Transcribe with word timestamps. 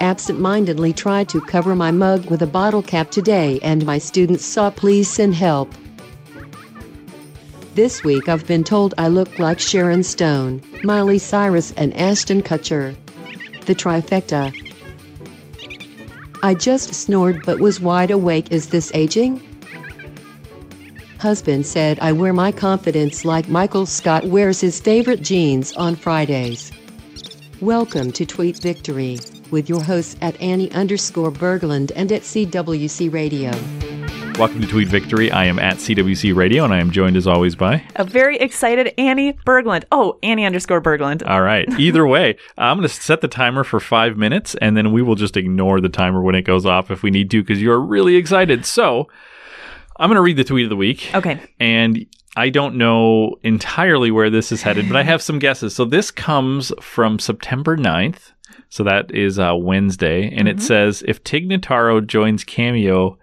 Absent-mindedly 0.00 0.92
tried 0.92 1.28
to 1.30 1.40
cover 1.40 1.74
my 1.74 1.90
mug 1.90 2.30
with 2.30 2.40
a 2.42 2.46
bottle 2.46 2.82
cap 2.82 3.10
today 3.10 3.58
and 3.62 3.84
my 3.84 3.98
students 3.98 4.44
saw 4.44 4.70
please 4.70 5.08
send 5.08 5.34
help. 5.34 5.72
This 7.74 8.04
week 8.04 8.28
I've 8.28 8.46
been 8.46 8.64
told 8.64 8.94
I 8.98 9.08
look 9.08 9.38
like 9.38 9.58
Sharon 9.58 10.02
Stone, 10.02 10.62
Miley 10.84 11.18
Cyrus 11.18 11.72
and 11.76 11.94
Ashton 11.96 12.42
Kutcher. 12.42 12.96
The 13.66 13.74
trifecta. 13.74 14.52
I 16.42 16.54
just 16.54 16.94
snored 16.94 17.44
but 17.44 17.58
was 17.58 17.80
wide 17.80 18.10
awake. 18.10 18.52
Is 18.52 18.68
this 18.68 18.92
aging? 18.94 19.42
Husband 21.18 21.66
said 21.66 21.98
I 21.98 22.12
wear 22.12 22.32
my 22.32 22.52
confidence 22.52 23.24
like 23.24 23.48
Michael 23.48 23.86
Scott 23.86 24.24
wears 24.26 24.60
his 24.60 24.78
favorite 24.78 25.20
jeans 25.20 25.72
on 25.72 25.96
Fridays. 25.96 26.70
Welcome 27.60 28.12
to 28.12 28.24
Tweet 28.24 28.62
Victory 28.62 29.18
with 29.50 29.68
your 29.68 29.82
hosts 29.82 30.14
at 30.20 30.40
Annie 30.40 30.70
underscore 30.70 31.32
Berglund 31.32 31.90
and 31.96 32.12
at 32.12 32.22
CWC 32.22 33.12
Radio. 33.12 33.50
Welcome 34.38 34.60
to 34.60 34.68
Tweet 34.68 34.86
Victory. 34.86 35.32
I 35.32 35.46
am 35.46 35.58
at 35.58 35.78
CWC 35.78 36.36
Radio, 36.36 36.62
and 36.62 36.72
I 36.72 36.78
am 36.78 36.92
joined 36.92 37.16
as 37.16 37.26
always 37.26 37.56
by. 37.56 37.82
A 37.96 38.04
very 38.04 38.38
excited 38.38 38.94
Annie 38.96 39.32
Berglund. 39.44 39.82
Oh, 39.90 40.20
Annie 40.22 40.46
underscore 40.46 40.80
Berglund. 40.80 41.28
All 41.28 41.42
right. 41.42 41.68
Either 41.80 42.06
way, 42.06 42.36
I'm 42.56 42.76
going 42.76 42.88
to 42.88 42.94
set 42.94 43.22
the 43.22 43.26
timer 43.26 43.64
for 43.64 43.80
five 43.80 44.16
minutes, 44.16 44.54
and 44.60 44.76
then 44.76 44.92
we 44.92 45.02
will 45.02 45.16
just 45.16 45.36
ignore 45.36 45.80
the 45.80 45.88
timer 45.88 46.22
when 46.22 46.36
it 46.36 46.42
goes 46.42 46.64
off 46.64 46.92
if 46.92 47.02
we 47.02 47.10
need 47.10 47.28
to, 47.32 47.42
because 47.42 47.60
you're 47.60 47.80
really 47.80 48.14
excited. 48.14 48.64
So 48.64 49.08
I'm 49.98 50.08
going 50.08 50.16
to 50.16 50.22
read 50.22 50.36
the 50.36 50.44
tweet 50.44 50.64
of 50.64 50.70
the 50.70 50.76
week. 50.76 51.10
Okay. 51.14 51.40
And 51.58 52.06
I 52.36 52.50
don't 52.50 52.76
know 52.76 53.36
entirely 53.42 54.10
where 54.10 54.30
this 54.30 54.52
is 54.52 54.62
headed, 54.62 54.86
but 54.88 54.96
I 54.96 55.02
have 55.02 55.20
some 55.20 55.38
guesses. 55.38 55.74
So 55.74 55.84
this 55.84 56.10
comes 56.10 56.72
from 56.80 57.18
September 57.18 57.76
9th. 57.76 58.32
So 58.68 58.84
that 58.84 59.12
is 59.14 59.38
uh, 59.38 59.54
Wednesday. 59.56 60.30
And 60.30 60.46
it 60.46 60.60
says 60.60 61.02
if 61.08 61.24
Tig 61.24 61.48
Notaro 61.48 62.06
joins 62.06 62.44
Cameo, 62.44 63.18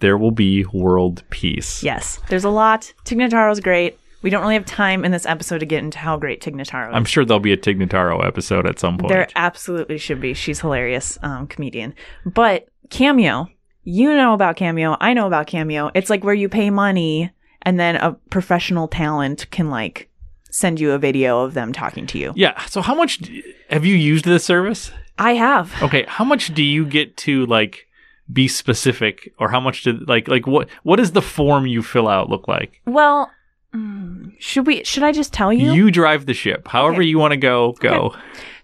there 0.00 0.16
will 0.16 0.30
be 0.30 0.64
world 0.66 1.22
peace. 1.30 1.82
Yes, 1.82 2.20
there's 2.28 2.44
a 2.44 2.50
lot. 2.50 2.92
Tig 3.04 3.18
Notaro's 3.18 3.60
great. 3.60 3.98
We 4.22 4.28
don't 4.28 4.42
really 4.42 4.54
have 4.54 4.66
time 4.66 5.04
in 5.04 5.12
this 5.12 5.24
episode 5.24 5.58
to 5.58 5.66
get 5.66 5.82
into 5.82 5.98
how 5.98 6.18
great 6.18 6.42
Tig 6.42 6.54
Notaro 6.54 6.90
is. 6.90 6.94
I'm 6.94 7.06
sure 7.06 7.24
there'll 7.24 7.40
be 7.40 7.52
a 7.52 7.56
Tig 7.56 7.78
Notaro 7.78 8.24
episode 8.24 8.66
at 8.66 8.78
some 8.78 8.98
point. 8.98 9.10
There 9.10 9.28
absolutely 9.34 9.96
should 9.98 10.20
be. 10.20 10.34
She's 10.34 10.60
hilarious 10.60 11.18
um, 11.22 11.46
comedian. 11.46 11.94
But 12.26 12.68
Cameo, 12.90 13.48
you 13.90 14.14
know 14.14 14.32
about 14.34 14.56
Cameo. 14.56 14.96
I 15.00 15.14
know 15.14 15.26
about 15.26 15.46
Cameo. 15.46 15.90
It's 15.94 16.10
like 16.10 16.22
where 16.24 16.34
you 16.42 16.48
pay 16.48 16.70
money 16.70 17.30
and 17.62 17.78
then 17.78 17.96
a 17.96 18.12
professional 18.30 18.88
talent 18.88 19.50
can 19.50 19.68
like 19.70 20.08
send 20.50 20.80
you 20.80 20.92
a 20.92 20.98
video 20.98 21.40
of 21.44 21.54
them 21.54 21.72
talking 21.72 22.06
to 22.08 22.18
you. 22.18 22.32
yeah. 22.36 22.54
So 22.66 22.80
how 22.82 22.94
much 22.94 23.18
d- 23.18 23.42
have 23.68 23.84
you 23.84 23.94
used 23.94 24.24
this 24.24 24.44
service? 24.44 24.92
I 25.18 25.32
have. 25.34 25.66
Okay. 25.82 26.04
How 26.08 26.24
much 26.24 26.54
do 26.54 26.62
you 26.62 26.84
get 26.86 27.16
to 27.18 27.46
like 27.46 27.86
be 28.32 28.48
specific, 28.48 29.32
or 29.38 29.48
how 29.50 29.60
much 29.60 29.82
do 29.84 29.92
like 30.06 30.28
like 30.28 30.46
what 30.46 30.68
what 30.82 30.96
does 30.96 31.12
the 31.12 31.22
form 31.22 31.66
you 31.66 31.82
fill 31.82 32.08
out 32.08 32.28
look 32.30 32.46
like? 32.48 32.80
Well, 32.86 33.30
mm, 33.74 34.32
should 34.38 34.66
we? 34.66 34.84
Should 34.84 35.02
I 35.02 35.12
just 35.12 35.32
tell 35.32 35.52
you? 35.52 35.72
You 35.72 35.90
drive 35.90 36.26
the 36.26 36.34
ship. 36.34 36.68
However 36.68 36.96
Okay. 37.02 37.04
you 37.10 37.18
want 37.18 37.32
to 37.32 37.36
go, 37.36 37.72
go. 37.80 38.14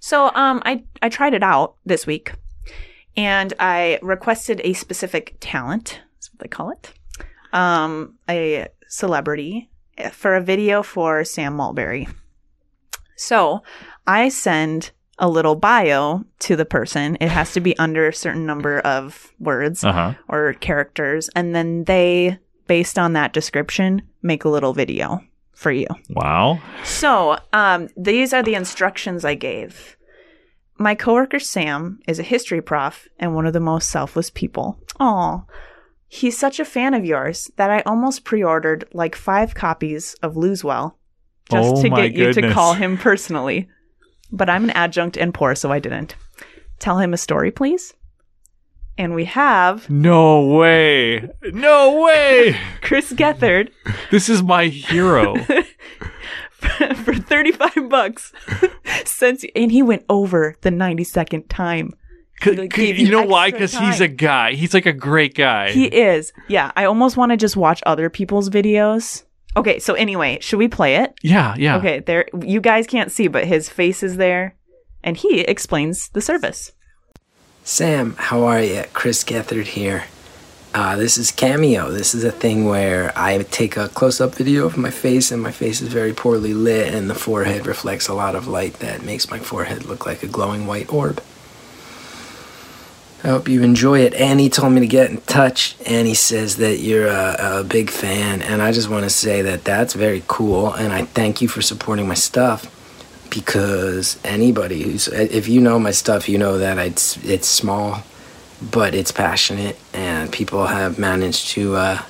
So 0.01 0.27
um 0.35 0.63
I 0.65 0.85
I 1.03 1.09
tried 1.09 1.35
it 1.35 1.43
out 1.43 1.75
this 1.85 2.07
week 2.07 2.33
and 3.17 3.53
I 3.59 3.98
requested 4.03 4.61
a 4.64 4.72
specific 4.75 5.36
talent, 5.41 6.00
that's 6.14 6.33
what 6.33 6.41
they 6.41 6.48
call 6.48 6.70
it. 6.70 6.92
Um 7.53 8.14
a 8.28 8.69
celebrity 8.89 9.70
eh, 9.98 10.11
for 10.11 10.34
a 10.36 10.41
video 10.41 10.83
for 10.83 11.25
Sam 11.25 11.55
Mulberry. 11.56 12.09
So, 13.17 13.62
I 14.06 14.28
send 14.28 14.91
a 15.19 15.28
little 15.28 15.55
bio 15.55 16.25
to 16.41 16.56
the 16.56 16.67
person. 16.67 17.17
It 17.20 17.28
has 17.31 17.55
to 17.55 17.61
be 17.61 17.77
under 17.78 18.06
a 18.09 18.12
certain 18.12 18.44
number 18.44 18.81
of 18.81 19.33
words 19.39 19.83
Uh 19.83 19.92
huh. 19.92 20.14
or 20.28 20.53
characters 20.55 21.31
and 21.34 21.55
then 21.55 21.84
they 21.84 22.38
based 22.66 22.99
on 22.99 23.15
that 23.15 23.32
description 23.32 24.03
make 24.22 24.44
a 24.44 24.49
little 24.50 24.75
video 24.75 25.22
for 25.55 25.72
you. 25.72 25.87
Wow. 26.10 26.60
So, 26.84 27.38
um, 27.55 27.88
these 27.97 28.34
are 28.34 28.43
the 28.43 28.55
instructions 28.55 29.25
I 29.25 29.34
gave. 29.34 29.96
My 30.78 30.94
coworker 30.94 31.38
Sam 31.38 32.00
is 32.06 32.19
a 32.19 32.25
history 32.25 32.60
prof 32.60 33.09
and 33.19 33.34
one 33.34 33.47
of 33.47 33.53
the 33.53 33.60
most 33.60 33.88
selfless 33.88 34.31
people. 34.31 34.78
Aw. 35.00 35.42
He's 36.09 36.38
such 36.38 36.60
a 36.60 36.64
fan 36.64 36.94
of 36.94 37.04
yours 37.04 37.50
that 37.56 37.70
I 37.70 37.81
almost 37.81 38.25
pre 38.25 38.42
ordered 38.42 38.88
like 38.92 39.14
five 39.14 39.54
copies 39.54 40.14
of 40.22 40.37
Lose 40.37 40.62
Well 40.62 40.98
just 41.50 41.76
Oh 41.76 41.82
to 41.82 41.88
get 41.88 42.14
you 42.14 42.32
to 42.32 42.53
call 42.53 42.75
him 42.75 42.98
personally. 42.98 43.69
But 44.32 44.50
I'm 44.50 44.64
an 44.64 44.70
adjunct 44.70 45.16
and 45.16 45.32
poor, 45.32 45.54
so 45.54 45.70
I 45.70 45.78
didn't. 45.78 46.16
Tell 46.78 46.98
him 46.98 47.14
a 47.14 47.19
story, 47.19 47.50
please. 47.50 47.94
And 48.98 49.14
we 49.14 49.26
have 49.26 49.88
No 49.91 50.47
way. 50.47 51.28
No 51.43 52.03
way. 52.03 52.58
Chris 52.82 53.12
Gethard 53.12 53.70
this 54.10 54.28
is 54.28 54.43
my 54.43 54.66
hero. 54.66 55.37
for 57.26 57.34
35 57.34 57.88
bucks 57.88 58.32
since 59.04 59.44
and 59.54 59.70
he 59.72 59.82
went 59.82 60.04
over 60.09 60.56
the 60.62 60.70
90 60.70 61.04
second 61.04 61.48
time 61.48 61.92
'Cause- 62.41 62.56
Like, 62.59 62.70
'cause 62.70 62.76
gave 62.78 62.98
you 62.98 63.06
you 63.06 63.12
know 63.12 63.22
why? 63.22 63.50
Because 63.50 63.76
he's 63.76 64.00
a 64.00 64.09
guy. 64.09 64.53
He's 64.53 64.75
like 64.75 64.84
a 64.87 64.92
great 64.92 65.34
guy. 65.34 65.70
he 65.70 65.87
is 65.87 66.32
yeah 66.48 66.70
i 66.76 66.84
almost 66.84 67.16
want 67.16 67.31
to 67.32 67.37
just 67.37 67.56
watch 67.56 67.82
other 67.87 68.10
people's 68.10 68.50
videos 68.50 69.25
okay 69.56 69.78
so 69.78 69.94
anyway 69.94 70.38
should 70.41 70.59
we 70.59 70.69
play 70.69 70.97
it 70.97 71.14
yeah, 71.22 71.54
yeah. 71.59 71.76
okay 71.78 72.00
there 72.00 72.26
you 72.42 72.60
guys 72.60 72.87
can't 72.87 73.10
see 73.10 73.26
but 73.28 73.47
his 73.47 73.69
face 73.70 74.03
is 74.03 74.16
there 74.19 74.54
and 75.03 75.16
he 75.16 75.41
explains 75.41 76.08
the 76.10 76.20
service 76.20 76.72
Sam, 77.64 78.14
how 78.16 78.44
are 78.44 78.60
you? 78.62 78.84
Chris 78.93 79.25
Gethard 79.25 79.64
here. 79.66 80.04
Uh, 80.76 80.94
this 80.94 81.16
is 81.16 81.31
Cameo. 81.31 81.91
This 81.91 82.14
is 82.14 82.22
a 82.22 82.31
thing 82.31 82.66
where 82.66 83.10
I 83.16 83.38
take 83.44 83.78
a 83.78 83.88
close 83.88 84.20
up 84.20 84.34
video 84.34 84.66
of 84.66 84.76
my 84.76 84.91
face, 84.91 85.32
and 85.32 85.42
my 85.42 85.50
face 85.50 85.81
is 85.81 85.88
very 85.88 86.12
poorly 86.12 86.53
lit, 86.53 86.92
and 86.92 87.09
the 87.09 87.14
forehead 87.14 87.66
reflects 87.66 88.09
a 88.09 88.12
lot 88.12 88.34
of 88.34 88.47
light 88.47 88.75
that 88.81 89.03
makes 89.03 89.31
my 89.31 89.38
forehead 89.38 89.87
look 89.87 90.04
like 90.04 90.22
a 90.22 90.26
glowing 90.26 90.66
white 90.66 90.92
orb. 90.92 91.22
I 93.25 93.28
hope 93.28 93.48
you 93.48 93.62
enjoy 93.62 94.00
it. 94.00 94.12
Annie 94.12 94.50
told 94.50 94.75
me 94.75 94.81
to 94.81 94.87
get 94.87 95.09
in 95.09 95.22
touch. 95.22 95.76
Annie 95.87 96.12
says 96.12 96.56
that 96.59 96.76
you're 96.76 97.06
a, 97.06 97.60
a 97.60 97.64
big 97.64 97.88
fan, 97.88 98.43
and 98.43 98.60
I 98.60 98.70
just 98.72 98.91
want 98.91 99.04
to 99.04 99.10
say 99.10 99.41
that 99.41 99.64
that's 99.64 99.94
very 99.94 100.25
cool, 100.26 100.75
and 100.75 100.93
I 100.93 101.06
thank 101.06 101.41
you 101.41 101.48
for 101.48 101.62
supporting 101.62 102.06
my 102.06 102.12
stuff 102.12 102.70
because 103.31 104.19
anybody 104.25 104.82
who's 104.82 105.08
if 105.08 105.48
you 105.48 105.62
know 105.62 105.78
my 105.78 105.91
stuff 105.91 106.28
you 106.28 106.37
know 106.37 106.58
that 106.58 106.76
it's 106.78 107.16
it's 107.25 107.48
small 107.48 108.03
but 108.61 108.94
it's 108.94 109.12
passionate 109.12 109.77
and 109.93 110.33
people 110.33 110.67
have 110.67 110.99
managed 110.99 111.49
to 111.50 111.77
uh, 111.77 112.03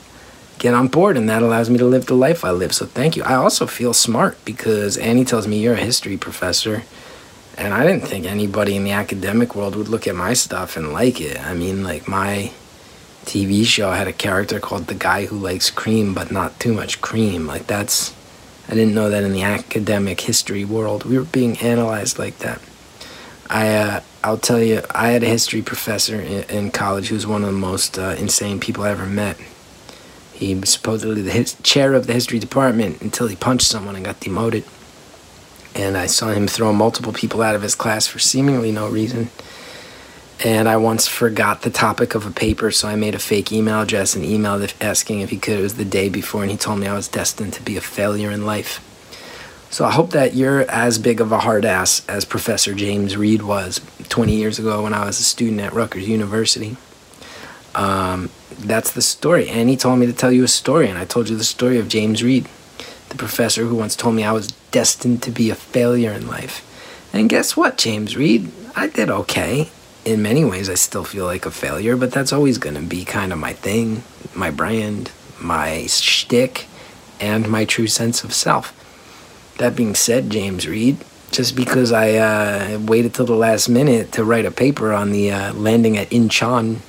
get 0.59 0.75
on 0.75 0.89
board 0.89 1.17
and 1.17 1.29
that 1.29 1.43
allows 1.43 1.69
me 1.69 1.79
to 1.79 1.85
live 1.85 2.07
the 2.07 2.15
life 2.15 2.45
i 2.45 2.51
live. 2.51 2.75
So 2.75 2.87
thank 2.87 3.17
you. 3.17 3.23
I 3.25 3.35
also 3.35 3.67
feel 3.67 3.93
smart 3.93 4.43
because 4.45 4.97
annie 4.97 5.25
tells 5.25 5.47
me 5.47 5.59
you're 5.59 5.75
a 5.75 5.77
history 5.77 6.17
professor 6.17 6.85
and 7.59 7.73
i 7.73 7.87
didn't 7.87 8.07
think 8.07 8.27
anybody 8.27 8.77
in 8.77 8.85
the 8.85 8.93
academic 8.93 9.55
world 9.55 9.77
would 9.77 9.89
look 9.89 10.07
at 10.07 10.15
my 10.15 10.33
stuff 10.35 10.77
and 10.77 10.93
like 10.93 11.21
it. 11.21 11.41
I 11.45 11.55
mean 11.55 11.83
like 11.83 12.07
my 12.09 12.53
tv 13.25 13.65
show 13.67 13.91
had 13.91 14.07
a 14.07 14.13
character 14.13 14.61
called 14.61 14.87
the 14.87 14.95
guy 14.95 15.27
who 15.27 15.37
likes 15.37 15.69
cream 15.71 16.15
but 16.15 16.31
not 16.31 16.61
too 16.61 16.73
much 16.73 17.01
cream. 17.01 17.47
Like 17.47 17.67
that's 17.67 18.15
I 18.69 18.75
didn't 18.75 18.95
know 18.95 19.11
that 19.11 19.23
in 19.23 19.33
the 19.33 19.43
academic 19.43 20.21
history 20.21 20.65
world 20.65 21.05
we 21.05 21.19
were 21.19 21.25
being 21.25 21.59
analyzed 21.59 22.19
like 22.19 22.39
that. 22.39 22.61
I 23.51 23.75
uh, 23.75 24.01
I'll 24.27 24.39
tell 24.39 24.61
you, 24.61 24.83
I 24.91 25.11
had 25.11 25.23
a 25.23 25.29
history 25.29 25.63
professor 25.63 26.21
in, 26.21 26.43
in 26.51 26.71
college 26.73 27.11
who 27.11 27.15
was 27.15 27.29
one 27.29 27.45
of 27.45 27.47
the 27.47 27.53
most 27.53 27.97
uh, 27.97 28.17
insane 28.19 28.59
people 28.59 28.83
I 28.83 28.91
ever 28.91 29.07
met. 29.07 29.39
He 30.33 30.53
was 30.53 30.69
supposedly 30.71 31.23
the 31.23 31.31
his, 31.31 31.55
chair 31.63 31.95
of 31.95 32.09
the 32.09 32.13
history 32.13 32.41
department 32.41 33.01
until 33.03 33.29
he 33.29 33.37
punched 33.37 33.69
someone 33.69 33.95
and 33.95 34.05
got 34.05 34.19
demoted. 34.19 34.65
And 35.77 35.97
I 35.97 36.07
saw 36.07 36.31
him 36.31 36.49
throw 36.49 36.73
multiple 36.73 37.13
people 37.13 37.41
out 37.41 37.55
of 37.55 37.63
his 37.63 37.77
class 37.77 38.09
for 38.09 38.19
seemingly 38.19 38.73
no 38.73 38.89
reason. 38.89 39.31
And 40.45 40.69
I 40.69 40.77
once 40.77 41.07
forgot 41.07 41.63
the 41.63 41.71
topic 41.71 42.17
of 42.17 42.27
a 42.27 42.33
paper, 42.33 42.73
so 42.73 42.89
I 42.89 42.97
made 42.97 43.15
a 43.15 43.21
fake 43.21 43.53
email 43.53 43.83
address 43.83 44.17
and 44.17 44.25
emailed 44.25 44.75
asking 44.81 45.21
if 45.21 45.31
he 45.31 45.39
could. 45.39 45.61
It 45.61 45.63
was 45.63 45.77
the 45.77 45.85
day 45.85 46.09
before, 46.09 46.43
and 46.43 46.51
he 46.51 46.57
told 46.57 46.81
me 46.81 46.89
I 46.89 46.95
was 46.95 47.07
destined 47.07 47.53
to 47.53 47.63
be 47.63 47.77
a 47.77 47.81
failure 47.81 48.33
in 48.33 48.45
life. 48.45 48.83
So 49.71 49.85
I 49.85 49.91
hope 49.91 50.11
that 50.11 50.35
you're 50.35 50.63
as 50.71 50.99
big 50.99 51.21
of 51.21 51.33
a 51.33 51.41
hard 51.41 51.65
ass 51.65 52.07
as 52.09 52.25
Professor 52.25 52.73
James 52.73 53.17
Reed 53.17 53.43
was 53.43 53.81
20 54.09 54.35
years 54.35 54.59
ago 54.59 54.85
when 54.85 54.95
I 54.95 55.05
was 55.05 55.19
a 55.19 55.25
student 55.25 55.61
at 55.61 55.73
Rutgers 55.73 56.09
University. 56.09 56.77
Um, 57.75 58.31
that's 58.59 58.93
the 58.93 59.03
story. 59.03 59.49
And 59.49 59.69
he 59.69 59.77
told 59.77 59.99
me 59.99 60.07
to 60.07 60.13
tell 60.13 60.33
you 60.33 60.45
a 60.45 60.49
story, 60.49 60.89
and 60.89 60.99
I 60.99 61.05
told 61.05 61.29
you 61.29 61.37
the 61.37 61.45
story 61.45 61.79
of 61.79 61.89
James 61.89 62.23
Reed, 62.23 62.49
the 63.09 63.17
professor 63.17 63.65
who 63.65 63.75
once 63.75 63.97
told 63.97 64.15
me 64.15 64.25
I 64.25 64.33
was 64.33 64.49
destined 64.71 65.23
to 65.25 65.31
be 65.31 65.51
a 65.51 65.55
failure 65.55 66.13
in 66.13 66.27
life. 66.27 66.63
And 67.13 67.29
guess 67.29 67.57
what, 67.57 67.77
James 67.77 68.17
Reed? 68.17 68.51
I 68.75 68.89
did 68.89 69.11
okay. 69.11 69.71
In 70.05 70.23
many 70.23 70.45
ways, 70.45 70.71
I 70.71 70.75
still 70.75 71.05
feel 71.05 71.25
like 71.25 71.45
a 71.45 71.51
failure, 71.51 71.97
but 71.97 72.13
that's 72.13 72.33
always 72.33 72.59
going 72.59 72.77
to 72.77 72.83
be 72.83 73.05
kind 73.05 73.33
of 73.33 73.39
my 73.39 73.53
thing, 73.53 74.05
my 74.35 74.51
brand, 74.51 75.11
my 75.41 75.87
shtick, 75.87 76.67
and 77.21 77.49
my 77.49 77.65
true 77.65 77.89
sense 77.89 78.23
of 78.23 78.33
self. 78.33 78.73
That 79.59 79.75
being 79.75 79.95
said, 79.95 80.31
James 80.31 80.69
Reed, 80.69 80.99
just 81.31 81.57
because 81.57 81.93
I 81.93 82.15
uh, 82.15 82.79
waited 82.81 83.15
till 83.15 83.27
the 83.27 83.35
last 83.35 83.69
minute 83.69 84.13
to 84.13 84.25
write 84.25 84.45
a 84.45 84.51
paper 84.51 84.93
on 84.93 85.13
the 85.13 85.31
uh, 85.31 85.55
landing 85.55 85.97
at 85.97 86.11
Incheon 86.11 86.81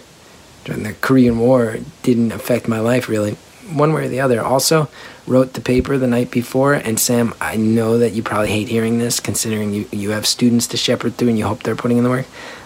during 0.67 0.83
the 0.83 0.93
Korean 0.93 1.39
War 1.39 1.77
didn't 2.03 2.33
affect 2.33 2.67
my 2.67 2.79
life 2.79 3.07
really, 3.07 3.37
one 3.71 3.93
way 3.93 4.05
or 4.05 4.09
the 4.09 4.19
other. 4.19 4.41
Also, 4.41 4.89
wrote 5.25 5.53
the 5.53 5.61
paper 5.61 5.97
the 5.97 6.07
night 6.07 6.29
before, 6.29 6.73
and 6.73 6.99
Sam, 6.99 7.33
I 7.39 7.55
know 7.55 7.97
that 7.99 8.11
you 8.11 8.21
probably 8.21 8.49
hate 8.49 8.67
hearing 8.67 8.97
this, 8.97 9.21
considering 9.21 9.73
you 9.73 9.87
you 9.93 10.09
have 10.09 10.25
students 10.25 10.67
to 10.67 10.77
shepherd 10.77 11.15
through 11.15 11.29
and 11.29 11.37
you 11.37 11.45
hope 11.45 11.63
they're 11.63 11.75
putting 11.75 11.97
in 11.97 12.03
the 12.03 12.09
work. 12.09 12.25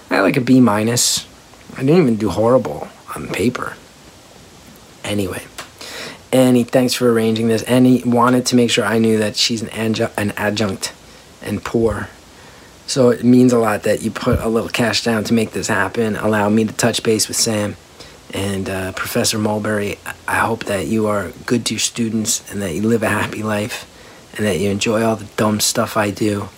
I 0.09 0.15
had 0.15 0.21
like 0.21 0.37
a 0.37 0.41
B 0.41 0.59
minus. 0.59 1.27
I 1.77 1.81
didn't 1.81 2.01
even 2.01 2.15
do 2.15 2.29
horrible 2.29 2.87
on 3.15 3.27
paper. 3.27 3.77
Anyway. 5.03 5.43
And 6.33 6.55
he 6.55 6.63
thanks 6.63 6.93
for 6.93 7.11
arranging 7.11 7.49
this, 7.49 7.63
and 7.63 7.85
he 7.85 8.03
wanted 8.05 8.45
to 8.47 8.55
make 8.55 8.69
sure 8.69 8.85
I 8.85 8.99
knew 8.99 9.17
that 9.17 9.35
she's 9.35 9.61
an, 9.61 9.69
adjunct, 9.69 10.17
an 10.17 10.31
adjunct 10.37 10.93
and 11.41 11.63
poor. 11.63 12.09
So 12.87 13.09
it 13.09 13.23
means 13.23 13.53
a 13.53 13.59
lot 13.59 13.83
that 13.83 14.01
you 14.01 14.11
put 14.11 14.39
a 14.39 14.47
little 14.47 14.69
cash 14.69 15.03
down 15.03 15.23
to 15.25 15.33
make 15.33 15.51
this 15.51 15.67
happen. 15.67 16.15
Allow 16.15 16.49
me 16.49 16.65
to 16.65 16.73
touch 16.73 17.03
base 17.03 17.27
with 17.27 17.37
Sam 17.37 17.75
and 18.33 18.69
uh, 18.69 18.91
Professor 18.93 19.37
Mulberry. 19.37 19.97
I 20.27 20.35
hope 20.35 20.65
that 20.65 20.87
you 20.87 21.07
are 21.07 21.31
good 21.45 21.65
to 21.67 21.75
your 21.75 21.79
students 21.79 22.49
and 22.51 22.61
that 22.61 22.73
you 22.73 22.81
live 22.81 23.03
a 23.03 23.09
happy 23.09 23.43
life 23.43 23.87
and 24.37 24.45
that 24.45 24.59
you 24.59 24.69
enjoy 24.69 25.03
all 25.03 25.15
the 25.15 25.25
dumb 25.37 25.59
stuff 25.59 25.97
I 25.97 26.11
do. 26.11 26.49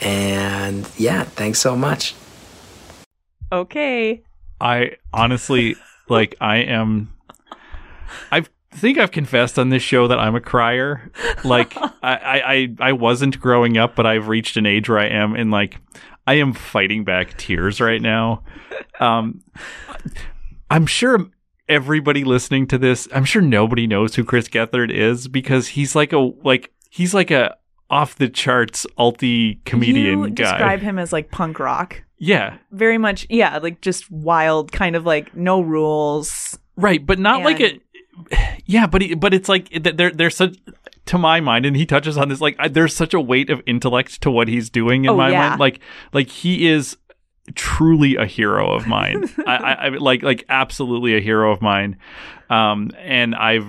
And 0.00 0.88
yeah, 0.96 1.24
thanks 1.24 1.58
so 1.58 1.76
much. 1.76 2.14
Okay. 3.52 4.22
I 4.60 4.96
honestly 5.12 5.76
like 6.08 6.34
I 6.40 6.56
am 6.58 7.12
I 8.74 8.76
think 8.76 8.98
I've 8.98 9.12
confessed 9.12 9.58
on 9.58 9.68
this 9.68 9.82
show 9.82 10.08
that 10.08 10.18
I'm 10.18 10.34
a 10.34 10.40
crier. 10.40 11.10
Like 11.44 11.76
I, 12.02 12.68
I, 12.82 12.88
I 12.88 12.92
wasn't 12.92 13.40
growing 13.40 13.78
up, 13.78 13.94
but 13.94 14.04
I've 14.06 14.28
reached 14.28 14.56
an 14.56 14.66
age 14.66 14.88
where 14.88 14.98
I 14.98 15.06
am 15.06 15.34
and 15.34 15.50
like 15.50 15.78
I 16.26 16.34
am 16.34 16.52
fighting 16.52 17.04
back 17.04 17.36
tears 17.38 17.80
right 17.80 18.02
now. 18.02 18.42
Um 19.00 19.42
I'm 20.70 20.86
sure 20.86 21.26
everybody 21.68 22.24
listening 22.24 22.66
to 22.68 22.78
this, 22.78 23.08
I'm 23.14 23.24
sure 23.24 23.42
nobody 23.42 23.86
knows 23.86 24.16
who 24.16 24.24
Chris 24.24 24.48
Gethard 24.48 24.90
is 24.90 25.28
because 25.28 25.68
he's 25.68 25.94
like 25.94 26.12
a 26.12 26.18
like 26.18 26.72
he's 26.90 27.14
like 27.14 27.30
a 27.30 27.56
off 27.90 28.16
the 28.16 28.28
charts 28.28 28.86
alti 28.98 29.60
comedian 29.64 30.24
you 30.24 30.30
guy. 30.30 30.50
describe 30.50 30.80
him 30.80 30.98
as 30.98 31.12
like 31.12 31.30
punk 31.30 31.58
rock. 31.60 32.02
yeah. 32.18 32.56
Very 32.72 32.98
much, 32.98 33.26
yeah, 33.30 33.58
like 33.58 33.80
just 33.82 34.10
wild, 34.10 34.72
kind 34.72 34.96
of 34.96 35.04
like 35.06 35.36
no 35.36 35.60
rules. 35.60 36.58
Right, 36.76 37.04
but 37.04 37.18
not 37.20 37.42
like 37.42 37.60
a 37.60 37.80
Yeah, 38.66 38.86
but 38.86 39.02
he, 39.02 39.14
but 39.14 39.34
it's 39.34 39.48
like 39.48 39.68
th- 39.70 39.96
there 39.96 40.10
there's 40.10 40.36
such 40.36 40.56
to 41.06 41.18
my 41.18 41.40
mind 41.40 41.66
and 41.66 41.76
he 41.76 41.84
touches 41.84 42.16
on 42.16 42.28
this 42.28 42.40
like 42.40 42.56
I, 42.58 42.68
there's 42.68 42.94
such 42.96 43.12
a 43.12 43.20
weight 43.20 43.50
of 43.50 43.60
intellect 43.66 44.22
to 44.22 44.30
what 44.30 44.48
he's 44.48 44.70
doing 44.70 45.04
in 45.04 45.10
Oh, 45.10 45.16
my 45.16 45.30
yeah. 45.30 45.48
mind 45.50 45.60
like 45.60 45.80
like 46.12 46.28
he 46.28 46.66
is 46.66 46.96
truly 47.54 48.16
a 48.16 48.24
hero 48.26 48.72
of 48.72 48.86
mine. 48.86 49.28
I, 49.46 49.56
I, 49.56 49.72
I 49.72 49.88
like 49.90 50.22
like 50.22 50.44
absolutely 50.48 51.16
a 51.16 51.20
hero 51.20 51.52
of 51.52 51.60
mine. 51.60 51.98
Um 52.48 52.90
and 52.98 53.34
I've 53.34 53.66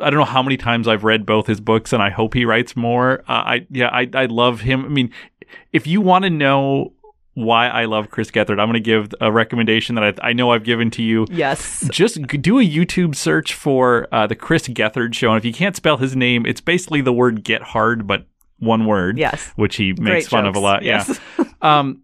I 0.00 0.10
don't 0.10 0.18
know 0.18 0.24
how 0.24 0.42
many 0.42 0.56
times 0.56 0.88
I've 0.88 1.04
read 1.04 1.24
both 1.26 1.46
his 1.46 1.60
books, 1.60 1.92
and 1.92 2.02
I 2.02 2.10
hope 2.10 2.34
he 2.34 2.44
writes 2.44 2.74
more. 2.76 3.20
Uh, 3.28 3.32
I 3.32 3.66
yeah, 3.70 3.88
I 3.88 4.08
I 4.14 4.26
love 4.26 4.62
him. 4.62 4.84
I 4.84 4.88
mean, 4.88 5.10
if 5.72 5.86
you 5.86 6.00
want 6.00 6.24
to 6.24 6.30
know 6.30 6.92
why 7.36 7.68
I 7.68 7.84
love 7.84 8.10
Chris 8.10 8.30
Gethard, 8.30 8.58
I'm 8.58 8.66
going 8.66 8.74
to 8.74 8.80
give 8.80 9.14
a 9.20 9.30
recommendation 9.30 9.94
that 9.96 10.18
I, 10.22 10.30
I 10.30 10.32
know 10.32 10.52
I've 10.52 10.64
given 10.64 10.90
to 10.92 11.02
you. 11.02 11.26
Yes. 11.30 11.86
Just 11.90 12.20
do 12.26 12.58
a 12.58 12.62
YouTube 12.62 13.14
search 13.14 13.52
for 13.52 14.08
uh, 14.10 14.26
the 14.26 14.34
Chris 14.34 14.66
Gethard 14.68 15.14
show, 15.14 15.28
and 15.28 15.36
if 15.36 15.44
you 15.44 15.52
can't 15.52 15.76
spell 15.76 15.98
his 15.98 16.16
name, 16.16 16.46
it's 16.46 16.62
basically 16.62 17.02
the 17.02 17.12
word 17.12 17.44
"get 17.44 17.62
hard," 17.62 18.06
but 18.06 18.26
one 18.58 18.86
word. 18.86 19.18
Yes. 19.18 19.52
which 19.56 19.76
he 19.76 19.92
makes 19.92 20.00
Great 20.00 20.26
fun 20.26 20.46
of 20.46 20.56
a 20.56 20.60
lot. 20.60 20.82
Yes. 20.82 21.20
Yeah. 21.38 21.44
Um, 21.62 22.02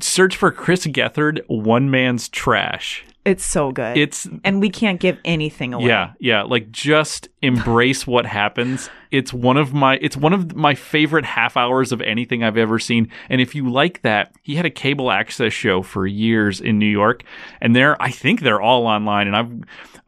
search 0.00 0.36
for 0.36 0.50
Chris 0.50 0.86
Gethard, 0.86 1.40
one 1.46 1.90
man's 1.90 2.28
trash. 2.28 3.04
It's 3.24 3.46
so 3.46 3.70
good. 3.70 3.96
It's 3.96 4.28
and 4.42 4.60
we 4.60 4.68
can't 4.68 4.98
give 4.98 5.16
anything 5.24 5.74
away. 5.74 5.86
yeah, 5.86 6.12
yeah. 6.18 6.42
Like 6.42 6.72
just 6.72 7.28
embrace 7.40 8.04
what 8.04 8.26
happens. 8.26 8.90
It's 9.12 9.32
one 9.32 9.56
of 9.56 9.72
my 9.72 9.96
it's 10.02 10.16
one 10.16 10.32
of 10.32 10.56
my 10.56 10.74
favorite 10.74 11.24
half 11.24 11.56
hours 11.56 11.92
of 11.92 12.00
anything 12.00 12.42
I've 12.42 12.56
ever 12.56 12.80
seen. 12.80 13.12
And 13.28 13.40
if 13.40 13.54
you 13.54 13.70
like 13.70 14.02
that, 14.02 14.34
he 14.42 14.56
had 14.56 14.66
a 14.66 14.70
cable 14.70 15.12
access 15.12 15.52
show 15.52 15.82
for 15.82 16.04
years 16.04 16.60
in 16.60 16.80
New 16.80 16.86
York, 16.86 17.22
and 17.60 17.76
they're 17.76 18.00
I 18.02 18.10
think 18.10 18.40
they're 18.40 18.60
all 18.60 18.88
online. 18.88 19.28
And 19.28 19.36
I've 19.36 19.52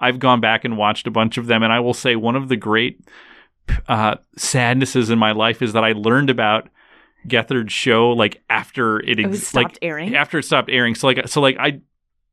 I've 0.00 0.18
gone 0.18 0.40
back 0.40 0.64
and 0.64 0.76
watched 0.76 1.06
a 1.06 1.12
bunch 1.12 1.38
of 1.38 1.46
them, 1.46 1.62
and 1.62 1.72
I 1.72 1.78
will 1.78 1.94
say 1.94 2.16
one 2.16 2.34
of 2.34 2.48
the 2.48 2.56
great 2.56 3.00
uh, 3.88 4.16
sadnesses 4.36 5.10
in 5.10 5.20
my 5.20 5.30
life 5.30 5.62
is 5.62 5.72
that 5.74 5.84
I 5.84 5.92
learned 5.92 6.30
about 6.30 6.68
Gethard's 7.28 7.72
show 7.72 8.10
like 8.10 8.42
after 8.50 9.00
it, 9.00 9.18
It 9.18 9.24
ex- 9.24 9.28
was 9.30 9.46
stopped 9.46 9.64
like 9.64 9.78
airing? 9.82 10.14
after 10.14 10.38
it 10.38 10.44
stopped 10.44 10.70
airing. 10.70 10.94
So 10.94 11.06
like 11.06 11.28
so 11.28 11.40
like 11.40 11.56
I 11.58 11.80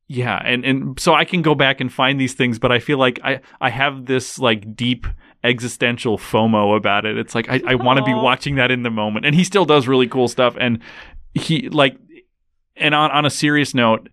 yeah, 0.08 0.40
and 0.44 0.64
and 0.64 1.00
so 1.00 1.14
I 1.14 1.24
can 1.24 1.40
go 1.42 1.54
back 1.54 1.80
and 1.80 1.90
find 1.90 2.20
these 2.20 2.34
things, 2.34 2.58
but 2.58 2.70
I 2.70 2.78
feel 2.80 2.98
like 2.98 3.20
I 3.24 3.40
I 3.60 3.70
have 3.70 4.04
this 4.06 4.38
like 4.38 4.76
deep 4.76 5.06
existential 5.44 6.18
FOMO 6.18 6.76
about 6.76 7.06
it. 7.06 7.16
It's 7.16 7.34
like 7.34 7.48
I, 7.48 7.60
I 7.66 7.74
want 7.76 7.98
to 7.98 8.04
be 8.04 8.12
watching 8.14 8.56
that 8.56 8.70
in 8.70 8.82
the 8.82 8.90
moment, 8.90 9.24
and 9.26 9.34
he 9.34 9.42
still 9.44 9.64
does 9.64 9.88
really 9.88 10.06
cool 10.08 10.28
stuff. 10.28 10.54
And 10.60 10.80
he 11.34 11.68
like, 11.70 11.96
and 12.76 12.94
on 12.94 13.10
on 13.10 13.24
a 13.24 13.30
serious 13.30 13.74
note, 13.74 14.08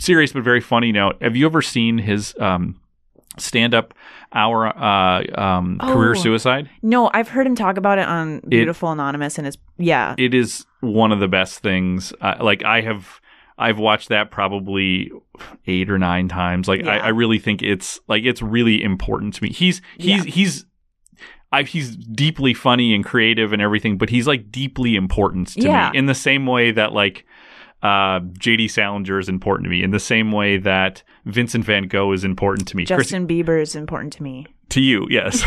serious 0.00 0.32
but 0.32 0.42
very 0.42 0.60
funny 0.60 0.90
note, 0.92 1.16
have 1.20 1.36
you 1.36 1.44
ever 1.46 1.60
seen 1.60 1.98
his 1.98 2.34
um 2.40 2.80
stand 3.38 3.74
up 3.74 3.94
our 4.32 4.66
uh 4.66 5.22
um 5.40 5.78
career 5.78 6.12
Oh. 6.12 6.14
suicide? 6.14 6.70
No, 6.82 7.10
I've 7.12 7.28
heard 7.28 7.46
him 7.46 7.54
talk 7.54 7.76
about 7.76 7.98
it 7.98 8.06
on 8.08 8.40
Beautiful 8.48 8.90
Anonymous 8.92 9.38
and 9.38 9.46
it's 9.46 9.56
yeah. 9.78 10.14
it 10.18 10.34
is 10.34 10.64
one 10.80 11.12
of 11.12 11.20
the 11.20 11.28
best 11.28 11.60
things. 11.60 12.12
Uh, 12.20 12.34
like 12.40 12.64
I 12.64 12.80
have, 12.80 13.20
I've 13.58 13.78
watched 13.78 14.08
that 14.10 14.30
probably 14.30 15.10
eight 15.66 15.90
or 15.90 15.98
nine 15.98 16.28
times. 16.28 16.68
Like 16.68 16.84
I, 16.86 16.98
I 16.98 17.08
really 17.08 17.38
think 17.38 17.62
it's 17.62 18.00
like 18.08 18.24
it's 18.24 18.40
really 18.42 18.82
important 18.82 19.34
to 19.34 19.42
me. 19.42 19.50
He's 19.50 19.80
he's 19.98 20.24
Yeah. 20.24 20.30
he's. 20.32 20.64
I, 21.52 21.62
he's 21.62 21.94
deeply 21.96 22.54
funny 22.54 22.92
and 22.92 23.04
creative 23.04 23.52
and 23.52 23.62
everything, 23.62 23.98
but 23.98 24.10
he's 24.10 24.26
like 24.26 24.50
deeply 24.50 24.96
important 24.96 25.48
to 25.54 25.60
Yeah. 25.62 25.90
me 25.92 25.98
in 25.98 26.06
the 26.06 26.14
same 26.14 26.44
way 26.44 26.72
that 26.72 26.92
like 26.92 27.24
uh, 27.82 28.20
J.D. 28.38 28.68
Salinger 28.68 29.18
is 29.18 29.28
important 29.28 29.64
to 29.64 29.70
me, 29.70 29.82
in 29.82 29.90
the 29.90 30.00
same 30.00 30.32
way 30.32 30.56
that 30.58 31.02
Vincent 31.24 31.64
Van 31.64 31.88
Gogh 31.88 32.12
is 32.12 32.24
important 32.24 32.66
to 32.68 32.76
me. 32.76 32.86
Chris- 32.86 33.08
Justin 33.08 33.26
Bieber 33.28 33.60
is 33.60 33.76
important 33.76 34.12
to 34.14 34.22
me. 34.22 34.46
to 34.70 34.80
you, 34.80 35.06
yes. 35.10 35.44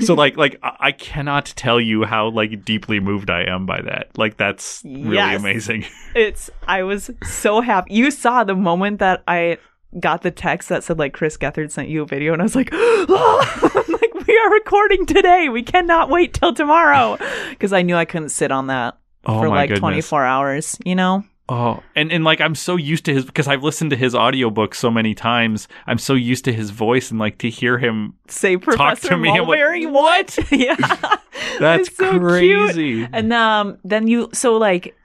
so 0.06 0.14
like 0.14 0.36
like 0.36 0.58
I 0.62 0.76
I 0.80 0.92
cannot 0.92 1.46
tell 1.56 1.80
you 1.80 2.04
how 2.04 2.28
like 2.30 2.64
deeply 2.64 2.98
moved 3.00 3.30
I 3.30 3.42
am 3.44 3.66
by 3.66 3.80
that. 3.82 4.16
Like 4.18 4.36
that's 4.36 4.82
really 4.84 5.14
Yes. 5.16 5.40
amazing. 5.40 5.84
It's 6.14 6.50
I 6.66 6.82
was 6.82 7.10
so 7.22 7.60
happy. 7.60 7.92
You 7.94 8.10
saw 8.10 8.42
the 8.44 8.54
moment 8.54 8.98
that 9.00 9.22
I 9.28 9.58
got 10.00 10.22
the 10.22 10.30
text 10.30 10.68
that 10.70 10.82
said 10.82 10.98
like 10.98 11.12
Chris 11.12 11.36
Gethard 11.36 11.70
sent 11.70 11.88
you 11.88 12.02
a 12.02 12.06
video 12.06 12.32
and 12.32 12.40
I 12.42 12.44
was 12.44 12.56
like, 12.56 12.70
oh, 12.72 13.82
like 13.88 14.26
we 14.26 14.36
are 14.38 14.50
recording 14.52 15.06
today. 15.06 15.48
We 15.48 15.62
cannot 15.62 16.08
wait 16.10 16.34
till 16.34 16.52
tomorrow 16.54 17.18
because 17.50 17.72
I 17.72 17.82
knew 17.82 17.94
I 17.96 18.04
couldn't 18.06 18.30
sit 18.30 18.50
on 18.50 18.66
that 18.68 18.98
Oh 19.26 19.40
for 19.40 19.48
like 19.48 19.68
goodness. 19.68 19.80
24 20.08 20.24
hours, 20.24 20.78
you 20.84 20.94
know? 20.94 21.24
Oh, 21.48 21.80
and 21.94 22.10
and 22.10 22.24
like 22.24 22.40
I'm 22.40 22.56
so 22.56 22.74
used 22.76 23.04
to 23.04 23.14
his 23.14 23.24
because 23.24 23.46
I've 23.46 23.62
listened 23.62 23.90
to 23.90 23.96
his 23.96 24.14
audiobook 24.16 24.74
so 24.74 24.90
many 24.90 25.14
times. 25.14 25.68
I'm 25.86 25.98
so 25.98 26.14
used 26.14 26.44
to 26.46 26.52
his 26.52 26.70
voice 26.70 27.10
and 27.12 27.20
like 27.20 27.38
to 27.38 27.48
hear 27.50 27.78
him. 27.78 28.14
Say 28.26 28.56
Professor 28.56 29.10
to 29.10 29.16
me, 29.16 29.28
I'm 29.30 29.46
like, 29.46 29.46
Mulberry, 29.46 29.86
what? 29.86 30.36
yeah. 30.50 30.74
That's 31.60 31.94
so 31.96 32.10
cute. 32.10 32.22
crazy. 32.22 33.08
And 33.12 33.32
um, 33.32 33.78
then 33.84 34.08
you, 34.08 34.28
so 34.32 34.56
like, 34.56 34.96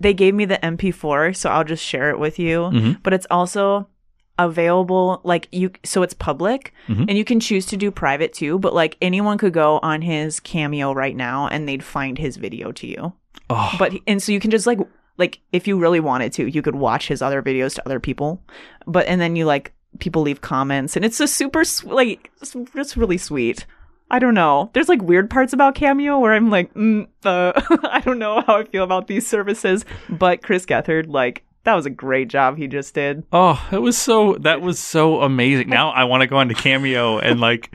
they 0.00 0.14
gave 0.14 0.34
me 0.34 0.46
the 0.46 0.56
MP4, 0.58 1.36
so 1.36 1.50
I'll 1.50 1.62
just 1.64 1.84
share 1.84 2.08
it 2.10 2.18
with 2.18 2.38
you. 2.38 2.60
Mhm. 2.72 3.02
But 3.02 3.12
it's 3.12 3.26
also 3.30 3.86
available, 4.38 5.20
like 5.24 5.46
you, 5.52 5.70
so 5.84 6.02
it's 6.02 6.14
public, 6.14 6.72
Mhm. 6.88 7.04
and 7.08 7.18
you 7.18 7.24
can 7.24 7.38
choose 7.38 7.66
to 7.66 7.76
do 7.76 7.90
private 7.90 8.32
too. 8.32 8.58
But 8.58 8.74
like 8.74 8.96
anyone 9.02 9.38
could 9.38 9.52
go 9.52 9.78
on 9.82 10.02
his 10.02 10.40
Cameo 10.40 10.92
right 10.92 11.14
now, 11.16 11.48
and 11.48 11.68
they'd 11.68 11.84
find 11.84 12.18
his 12.18 12.36
video 12.38 12.72
to 12.72 12.86
you. 12.86 13.12
Oh, 13.50 13.74
But 13.78 13.92
and 14.06 14.22
so 14.22 14.32
you 14.32 14.40
can 14.40 14.50
just 14.50 14.66
like 14.66 14.78
like 15.18 15.40
if 15.52 15.66
you 15.66 15.78
really 15.78 16.00
wanted 16.00 16.32
to, 16.34 16.46
you 16.46 16.62
could 16.62 16.74
watch 16.74 17.08
his 17.08 17.22
other 17.22 17.42
videos 17.42 17.74
to 17.74 17.86
other 17.86 18.00
people. 18.00 18.42
But 18.86 19.06
and 19.06 19.20
then 19.20 19.36
you 19.36 19.44
like 19.44 19.72
people 19.98 20.22
leave 20.22 20.40
comments, 20.40 20.96
and 20.96 21.04
it's 21.04 21.20
a 21.20 21.28
super 21.28 21.64
sw- 21.64 21.84
like 21.84 22.30
it's, 22.40 22.56
it's 22.74 22.96
really 22.96 23.18
sweet. 23.18 23.66
I 24.10 24.18
don't 24.18 24.34
know. 24.34 24.70
There's 24.74 24.90
like 24.90 25.00
weird 25.00 25.30
parts 25.30 25.54
about 25.54 25.74
Cameo 25.74 26.18
where 26.18 26.34
I'm 26.34 26.50
like, 26.50 26.72
mm, 26.74 27.06
uh, 27.24 27.52
I 27.84 28.00
don't 28.04 28.18
know 28.18 28.42
how 28.42 28.58
I 28.58 28.64
feel 28.64 28.84
about 28.84 29.06
these 29.06 29.26
services. 29.26 29.86
But 30.10 30.42
Chris 30.42 30.66
Gethard, 30.66 31.08
like, 31.08 31.44
that 31.64 31.74
was 31.74 31.86
a 31.86 31.90
great 31.90 32.28
job 32.28 32.58
he 32.58 32.66
just 32.66 32.92
did. 32.94 33.24
oh, 33.32 33.66
it 33.72 33.78
was 33.78 33.96
so 33.96 34.34
that 34.40 34.60
was 34.60 34.78
so 34.78 35.22
amazing. 35.22 35.70
Now 35.70 35.90
I 35.90 36.04
want 36.04 36.20
to 36.22 36.26
go 36.26 36.40
into 36.40 36.54
Cameo 36.54 37.18
and 37.20 37.40
like, 37.40 37.74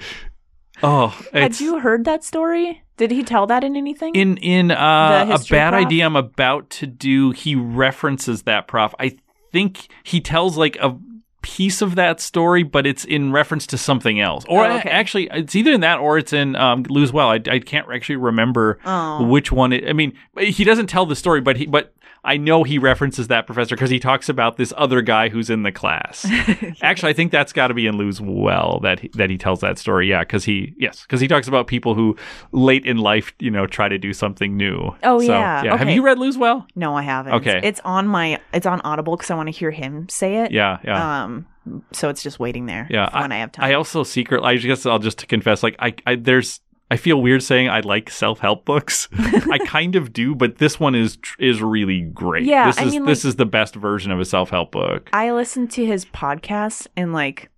oh, 0.83 1.07
Had 1.33 1.59
you 1.59 1.79
heard 1.79 2.05
that 2.05 2.23
story? 2.23 2.83
Did 2.97 3.11
he 3.11 3.23
tell 3.23 3.45
that 3.47 3.63
in 3.63 3.75
anything? 3.75 4.13
in 4.15 4.37
in 4.37 4.71
uh, 4.71 5.25
a 5.29 5.39
bad 5.49 5.71
prof? 5.71 5.85
idea 5.85 6.05
I'm 6.05 6.15
about 6.15 6.69
to 6.71 6.87
do. 6.87 7.31
He 7.31 7.55
references 7.55 8.43
that 8.43 8.67
prof. 8.67 8.93
I 8.99 9.17
think 9.51 9.87
he 10.03 10.19
tells 10.19 10.57
like 10.57 10.75
a 10.81 10.97
piece 11.43 11.81
of 11.81 11.95
that 11.95 12.19
story, 12.19 12.63
but 12.63 12.85
it's 12.85 13.05
in 13.05 13.31
reference 13.31 13.65
to 13.67 13.77
something 13.77 14.19
else. 14.19 14.43
Or 14.49 14.65
Oh, 14.65 14.77
okay. 14.79 14.89
actually, 14.89 15.29
it's 15.31 15.55
either 15.55 15.71
in 15.71 15.81
that 15.81 15.99
or 15.99 16.17
it's 16.17 16.33
in 16.33 16.55
um, 16.57 16.83
Lose 16.89 17.13
Well. 17.13 17.29
I, 17.29 17.35
I 17.49 17.59
can't 17.59 17.87
actually 17.93 18.17
remember 18.17 18.79
Oh. 18.85 19.23
which 19.23 19.51
one. 19.51 19.71
It, 19.71 19.87
I 19.87 19.93
mean, 19.93 20.13
he 20.37 20.63
doesn't 20.65 20.87
tell 20.87 21.05
the 21.05 21.15
story, 21.15 21.39
but 21.41 21.55
he 21.57 21.65
but. 21.65 21.93
I 22.27 22.37
know 22.37 22.63
he 22.63 22.77
references 22.77 23.29
that 23.29 23.45
professor 23.47 23.75
because 23.75 23.89
he 23.89 23.99
talks 23.99 24.27
about 24.29 24.57
this 24.57 24.73
other 24.77 25.01
guy 25.01 25.29
who's 25.29 25.49
in 25.49 25.63
the 25.63 25.71
class. 25.71 26.25
Actually, 26.81 27.09
I 27.11 27.13
think 27.13 27.31
that's 27.31 27.53
got 27.53 27.67
to 27.69 27.73
be 27.73 27.87
in 27.87 27.97
Lose 27.97 28.19
Well 28.21 28.79
that 28.83 28.99
he, 28.99 29.07
that 29.15 29.29
he 29.29 29.37
tells 29.37 29.61
that 29.61 29.77
story. 29.77 30.09
Yeah, 30.09 30.19
because 30.19 30.43
he 30.43 30.75
yes, 30.77 31.01
because 31.01 31.21
he 31.21 31.27
talks 31.27 31.47
about 31.47 31.67
people 31.67 31.95
who 31.95 32.15
late 32.51 32.85
in 32.85 32.97
life, 32.97 33.33
you 33.39 33.49
know, 33.49 33.65
try 33.65 33.87
to 33.87 33.97
do 33.97 34.13
something 34.13 34.57
new. 34.57 34.95
Oh, 35.03 35.19
So, 35.19 35.25
yeah. 35.27 35.63
Have 35.63 35.81
Okay. 35.81 35.95
you 35.95 36.03
read 36.03 36.19
Lose 36.19 36.37
Well? 36.37 36.67
No, 36.75 36.95
I 36.95 37.01
haven't. 37.01 37.33
Okay. 37.35 37.61
It's 37.63 37.79
on 37.85 38.07
my 38.07 38.39
it's 38.53 38.65
on 38.65 38.81
Audible 38.81 39.15
because 39.15 39.31
I 39.31 39.35
want 39.35 39.47
to 39.47 39.51
hear 39.57 39.71
him 39.71 40.09
say 40.09 40.43
it. 40.43 40.51
Yeah, 40.51 40.79
yeah. 40.83 41.23
Um 41.23 41.47
so 41.91 42.09
it's 42.09 42.23
just 42.23 42.39
waiting 42.39 42.65
there. 42.65 42.87
Yeah, 42.89 43.09
for 43.09 43.19
when 43.19 43.31
I, 43.31 43.37
have 43.39 43.51
time. 43.51 43.65
I 43.65 43.73
also 43.73 44.03
secret. 44.03 44.43
I 44.43 44.55
guess 44.55 44.85
I'll 44.85 44.99
just 44.99 45.27
confess. 45.27 45.63
Like, 45.63 45.75
I, 45.79 45.93
I 46.05 46.15
there's. 46.15 46.61
I 46.89 46.95
feel 46.97 47.21
weird 47.21 47.43
saying 47.43 47.67
I 47.69 47.81
like 47.81 48.09
self 48.09 48.39
help 48.39 48.63
books. 48.65 49.09
I 49.17 49.59
kind 49.65 49.95
of 49.95 50.13
do, 50.13 50.33
but 50.35 50.57
this 50.57 50.79
one 50.79 50.95
is 50.95 51.17
is 51.39 51.61
really 51.61 52.01
great. 52.01 52.45
Yeah, 52.45 52.67
this 52.67 52.77
I 52.77 52.83
is 52.85 52.93
mean, 52.93 53.05
this 53.05 53.23
like- 53.25 53.29
is 53.29 53.35
the 53.35 53.45
best 53.45 53.75
version 53.75 54.11
of 54.11 54.19
a 54.19 54.25
self 54.25 54.49
help 54.51 54.71
book. 54.71 55.09
I 55.13 55.31
listened 55.31 55.71
to 55.71 55.85
his 55.85 56.05
podcast 56.05 56.87
and 56.95 57.11
like 57.13 57.49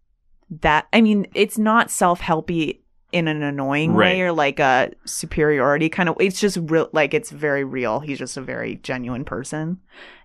that. 0.62 0.88
I 0.94 1.02
mean, 1.02 1.28
it's 1.36 1.58
not 1.58 1.92
self 1.92 2.22
helpy 2.22 2.80
in 3.12 3.28
an 3.28 3.42
annoying 3.42 3.94
Right. 3.94 4.14
way 4.16 4.22
or 4.22 4.32
like 4.32 4.60
a 4.60 4.92
superiority 5.06 5.90
kind 5.90 6.10
of. 6.10 6.16
It's 6.20 6.40
just 6.40 6.58
real. 6.64 6.90
Like 6.92 7.14
it's 7.14 7.30
very 7.32 7.64
real. 7.64 8.00
He's 8.00 8.18
just 8.20 8.38
a 8.38 8.42
very 8.42 8.76
genuine 8.84 9.26
person, 9.26 9.80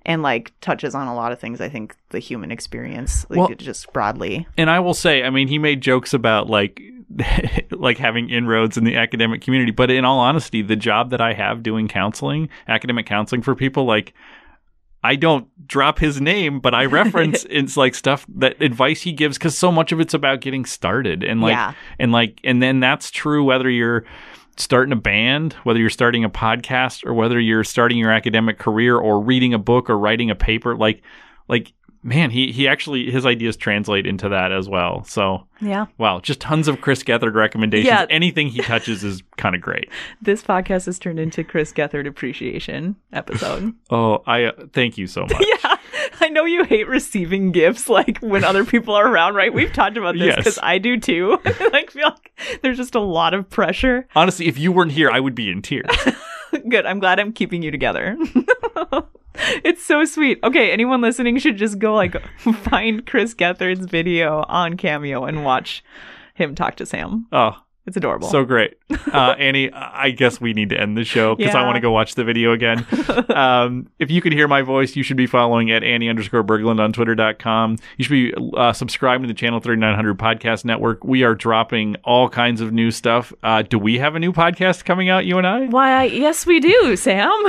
and 0.07 0.23
like 0.23 0.53
touches 0.61 0.95
on 0.95 1.09
a 1.09 1.15
lot 1.15 1.33
of 1.33 1.39
things. 1.39 1.61
I 1.61 1.69
think 1.69 1.95
the 2.11 2.19
human 2.21 2.51
experience, 2.51 3.27
like 3.29 3.39
Well- 3.39 3.49
just 3.57 3.93
broadly. 3.93 4.47
And 4.57 4.71
I 4.71 4.81
will 4.81 4.95
say, 4.95 5.23
I 5.25 5.31
mean, 5.31 5.49
he 5.49 5.59
made 5.59 5.81
jokes 5.81 6.15
about 6.15 6.49
like 6.49 6.81
like 7.71 7.99
having 7.99 8.31
inroads 8.31 8.77
in 8.77 8.85
the 8.85 8.97
academic 8.97 9.41
community, 9.41 9.71
but 9.71 9.91
in 9.91 10.05
all 10.05 10.19
honesty, 10.19 10.63
the 10.63 10.77
job 10.77 11.11
that 11.11 11.21
I 11.21 11.33
have 11.33 11.63
doing 11.63 11.89
counseling, 11.89 12.49
academic 12.69 13.07
counseling 13.07 13.43
for 13.43 13.55
people, 13.55 13.85
like 13.85 14.15
I 15.03 15.17
don't 15.17 15.47
drop 15.69 15.99
his 15.99 16.21
name, 16.21 16.61
but 16.61 16.75
I 16.75 16.85
reference 17.01 17.47
it's 17.51 17.77
like 17.77 17.95
stuff 17.95 18.25
that 18.37 18.61
advice 18.63 19.03
he 19.03 19.13
gives 19.13 19.37
because 19.39 19.57
so 19.57 19.71
much 19.71 19.93
of 19.93 20.01
it's 20.01 20.15
about 20.15 20.41
getting 20.41 20.65
started. 20.65 21.23
And 21.23 21.41
like 21.41 21.53
Yeah. 21.53 21.75
and 21.99 22.11
like 22.11 22.41
and 22.43 22.63
then 22.63 22.81
that's 22.81 23.11
true 23.11 23.45
whether 23.45 23.69
you're 23.69 24.05
starting 24.57 24.93
a 24.93 24.97
band, 24.97 25.53
whether 25.65 25.79
you're 25.79 25.91
starting 25.91 26.25
a 26.25 26.31
podcast 26.31 27.05
or 27.05 27.13
whether 27.13 27.39
you're 27.39 27.65
starting 27.65 27.99
your 27.99 28.13
academic 28.13 28.59
career 28.59 28.97
or 28.97 29.21
reading 29.21 29.53
a 29.53 29.59
book 29.59 29.91
or 29.91 29.99
writing 29.99 30.31
a 30.31 30.35
paper. 30.35 30.75
Like 30.77 31.03
like 31.49 31.73
man, 32.05 32.31
he 32.31 32.53
he 32.53 32.69
actually 32.69 33.11
his 33.11 33.27
ideas 33.27 33.57
translate 33.57 34.07
into 34.07 34.29
that 34.29 34.53
as 34.53 34.69
well. 34.69 35.03
So 35.05 35.49
Yeah. 35.61 35.87
wow, 35.99 36.21
just 36.21 36.39
tons 36.41 36.69
of 36.69 36.81
Chris 36.81 37.03
Gethard 37.03 37.35
recommendations. 37.35 37.89
Yeah. 37.89 38.07
Anything 38.11 38.49
he 38.49 38.61
touches 38.61 39.03
is 39.03 39.23
kind 39.37 39.55
of 39.57 39.61
great. 39.61 39.89
This 40.23 40.43
podcast 40.43 40.87
has 40.87 40.99
turned 41.01 41.19
into 41.19 41.43
Chris 41.43 41.73
Gethard 41.73 42.07
appreciation 42.07 42.95
episode. 43.13 43.73
Oh, 43.91 44.23
I 44.27 44.45
uh, 44.45 44.53
thank 44.73 44.97
you 44.99 45.07
so 45.09 45.23
much. 45.31 45.43
yeah. 45.63 45.77
I 46.21 46.29
know 46.29 46.45
you 46.45 46.65
hate 46.65 46.87
receiving 46.87 47.51
gifts 47.51 47.89
like 47.89 48.19
when 48.19 48.45
other 48.45 48.65
people 48.65 48.95
are 48.95 49.07
around, 49.11 49.35
right? 49.35 49.53
We've 49.53 49.73
talked 49.73 49.97
about 49.97 50.15
this 50.15 50.23
Yes. 50.27 50.37
because 50.37 50.59
I 50.63 50.79
do 50.79 50.99
too. 51.01 51.39
like 51.73 51.91
feel 51.91 52.11
like 52.11 52.61
there's 52.63 52.77
just 52.77 52.95
a 52.95 53.01
lot 53.01 53.35
of 53.35 53.49
pressure. 53.51 54.07
Honestly, 54.15 54.47
if 54.47 54.59
you 54.59 54.71
weren't 54.71 54.93
here, 54.93 55.11
I 55.11 55.19
would 55.19 55.35
be 55.35 55.51
in 55.51 55.63
tears. 55.63 55.87
Good. 56.69 56.87
I'm 56.87 57.01
glad 57.01 57.19
I'm 57.19 57.33
keeping 57.33 57.63
you 57.63 57.71
together. 57.71 58.17
it's 59.65 59.85
so 59.85 60.05
sweet. 60.05 60.39
Okay, 60.43 60.71
anyone 60.71 61.01
listening 61.01 61.39
should 61.39 61.57
just 61.57 61.79
go 61.79 61.95
like 61.95 62.21
find 62.39 63.07
Chris 63.07 63.35
Gethard's 63.35 63.87
video 63.87 64.45
on 64.49 64.77
Cameo 64.77 65.25
and 65.25 65.45
watch 65.45 65.85
him 66.35 66.55
talk 66.55 66.77
to 66.77 66.87
Sam. 66.87 67.27
Oh, 67.33 67.64
It's 67.87 67.99
adorable. 67.99 68.29
so 68.29 68.45
great. 68.47 68.79
Uh, 69.13 69.35
Annie, 69.39 69.71
I 69.73 70.11
guess 70.11 70.41
we 70.41 70.55
need 70.55 70.71
to 70.71 70.81
end 70.81 70.97
the 70.97 71.05
show 71.05 71.35
because 71.35 71.55
I 71.55 71.65
want 71.65 71.77
to 71.77 71.81
go 71.81 71.91
watch 71.91 72.15
the 72.15 72.25
video 72.25 72.53
again. 72.53 72.87
um, 73.29 73.91
if 73.99 74.11
you 74.11 74.23
can 74.23 74.33
hear 74.33 74.49
my 74.49 74.63
voice, 74.63 74.97
you 74.97 75.03
should 75.03 75.19
be 75.19 75.27
following 75.27 75.71
at 75.71 75.85
Annie 75.85 76.09
underscore 76.09 76.43
Berglund 76.43 76.81
on 76.81 76.95
twitter.com. 76.95 77.77
You 77.99 78.05
should 78.05 78.11
be 78.11 78.35
uh, 78.57 78.73
subscribing 78.73 79.29
to 79.29 79.29
the 79.29 79.37
Channel 79.39 79.61
3900 79.61 80.19
Podcast 80.19 80.65
Network. 80.65 81.05
We 81.05 81.25
are 81.25 81.35
dropping 81.35 81.97
all 82.05 82.31
kinds 82.31 82.63
of 82.63 82.73
new 82.73 82.91
stuff. 82.91 83.35
Uh, 83.43 83.61
do 83.61 83.79
we 83.79 83.99
have 83.99 84.15
a 84.15 84.19
new 84.19 84.33
podcast 84.33 84.87
coming 84.87 85.11
out, 85.11 85.27
you 85.27 85.37
and 85.37 85.47
I? 85.47 85.67
Why, 85.67 86.05
yes, 86.05 86.47
we 86.47 86.61
do, 86.61 86.97
Sam. 86.97 87.31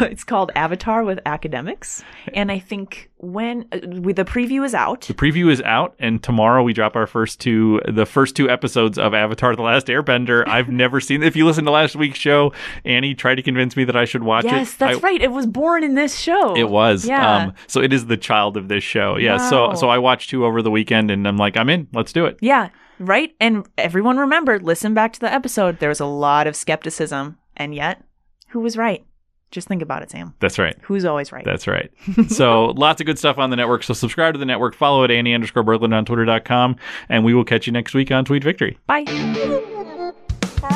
it's 0.00 0.24
called 0.24 0.52
Avatar 0.54 1.02
with 1.02 1.18
Academics. 1.24 2.04
And 2.34 2.52
I 2.52 2.58
think 2.58 3.10
when 3.18 3.66
uh, 3.72 3.78
with 4.00 4.16
the 4.16 4.24
preview 4.24 4.64
is 4.64 4.74
out, 4.74 5.02
The 5.02 5.14
preview 5.14 5.50
is 5.50 5.60
out, 5.62 5.94
and 5.98 6.22
tomorrow 6.22 6.62
we 6.62 6.72
drop 6.72 6.96
our 6.96 7.06
first 7.06 7.40
two, 7.40 7.80
the 7.88 8.06
first 8.06 8.36
two 8.36 8.48
episodes 8.48 8.98
of 8.98 9.12
Avatar: 9.14 9.54
The 9.56 9.62
Last 9.62 9.88
Airbender. 9.88 10.44
I've 10.48 10.68
never 10.68 11.00
seen. 11.00 11.22
If 11.22 11.34
you 11.36 11.44
listen 11.44 11.64
to 11.64 11.70
last 11.70 11.96
week's 11.96 12.18
show, 12.18 12.52
Annie 12.84 13.14
tried 13.14 13.34
to 13.36 13.42
convince 13.42 13.76
me 13.76 13.84
that 13.84 13.96
I 13.96 14.04
should 14.04 14.22
watch 14.22 14.44
it. 14.44 14.52
yes, 14.52 14.74
that's 14.74 14.98
I- 14.98 15.00
right. 15.00 15.20
It 15.20 15.32
was 15.32 15.46
born 15.46 15.82
in 15.84 15.94
this 15.94 16.16
show. 16.18 16.56
It 16.56 16.68
was. 16.70 17.04
Yeah. 17.06 17.36
Um, 17.36 17.54
so 17.66 17.80
it 17.82 17.92
is 17.92 18.06
the 18.06 18.16
child 18.16 18.56
of 18.56 18.68
this 18.68 18.84
show. 18.84 19.16
Yeah. 19.16 19.36
Wow. 19.38 19.50
So 19.50 19.74
so 19.74 19.88
I 19.88 19.98
watched 19.98 20.30
two 20.30 20.44
over 20.44 20.62
the 20.62 20.70
weekend, 20.70 21.10
and 21.10 21.26
I'm 21.26 21.36
like, 21.36 21.56
I'm 21.56 21.68
in. 21.68 21.88
Let's 21.92 22.12
do 22.12 22.24
it. 22.26 22.38
Yeah, 22.40 22.68
right. 22.98 23.34
And 23.40 23.66
everyone 23.76 24.18
remembered, 24.18 24.62
listen 24.62 24.94
back 24.94 25.12
to 25.14 25.20
the 25.20 25.32
episode. 25.32 25.78
There 25.80 25.88
was 25.88 26.00
a 26.00 26.06
lot 26.06 26.46
of 26.46 26.54
skepticism. 26.56 27.38
And 27.56 27.74
yet, 27.74 28.04
who 28.50 28.60
was 28.60 28.76
right? 28.76 29.04
Just 29.50 29.68
think 29.68 29.80
about 29.80 30.02
it, 30.02 30.10
Sam. 30.10 30.34
That's 30.40 30.58
right. 30.58 30.76
Who's 30.82 31.04
always 31.04 31.32
right? 31.32 31.44
That's 31.44 31.66
right. 31.66 31.90
so 32.28 32.66
lots 32.66 33.00
of 33.00 33.06
good 33.06 33.18
stuff 33.18 33.38
on 33.38 33.50
the 33.50 33.56
network. 33.56 33.82
So 33.82 33.94
subscribe 33.94 34.34
to 34.34 34.38
the 34.38 34.44
network. 34.44 34.74
Follow 34.74 35.04
at 35.04 35.10
Annie 35.10 35.34
underscore 35.34 35.64
Berglund 35.64 35.94
on 35.94 36.04
Twitter.com, 36.04 36.76
and 37.08 37.24
we 37.24 37.32
will 37.32 37.44
catch 37.44 37.66
you 37.66 37.72
next 37.72 37.94
week 37.94 38.10
on 38.10 38.24
Tweet 38.24 38.44
Victory. 38.44 38.78
Bye. 38.86 39.04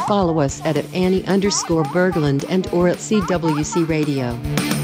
Follow 0.07 0.41
us 0.41 0.65
at, 0.65 0.77
at 0.77 0.95
Annie 0.95 1.25
underscore 1.27 1.85
Berglund 1.85 2.47
and 2.49 2.67
or 2.69 2.89
at 2.89 2.97
CWC 2.97 3.89
Radio. 3.89 4.82